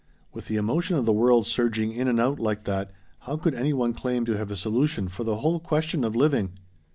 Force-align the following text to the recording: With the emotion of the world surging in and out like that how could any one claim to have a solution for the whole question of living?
With 0.33 0.47
the 0.47 0.55
emotion 0.55 0.95
of 0.97 1.05
the 1.05 1.13
world 1.13 1.45
surging 1.45 1.91
in 1.91 2.07
and 2.07 2.19
out 2.19 2.39
like 2.39 2.63
that 2.63 2.89
how 3.19 3.37
could 3.37 3.53
any 3.53 3.71
one 3.71 3.93
claim 3.93 4.25
to 4.25 4.35
have 4.35 4.49
a 4.49 4.55
solution 4.55 5.07
for 5.07 5.23
the 5.23 5.37
whole 5.37 5.59
question 5.59 6.03
of 6.03 6.15
living? 6.15 6.53